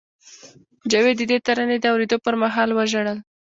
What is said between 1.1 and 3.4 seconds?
د دې ترانې د اورېدو پر مهال وژړل